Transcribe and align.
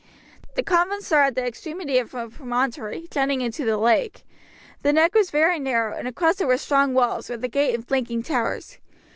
The 0.55 0.63
convent 0.63 1.03
stood 1.03 1.19
at 1.19 1.35
the 1.35 1.45
extremity 1.45 1.99
of 1.99 2.15
a 2.15 2.27
promontory 2.27 3.07
jutting 3.11 3.41
into 3.41 3.65
the 3.65 3.77
lake. 3.77 4.23
The 4.81 4.91
neck 4.93 5.13
was 5.13 5.29
very 5.29 5.59
narrow, 5.59 5.95
and 5.95 6.07
across 6.07 6.41
it 6.41 6.47
were 6.47 6.57
strong 6.57 6.95
walls, 6.95 7.29
with 7.29 7.43
a 7.43 7.47
gate 7.47 7.75
and 7.75 7.87
flanking 7.87 8.23
towers. 8.23 8.79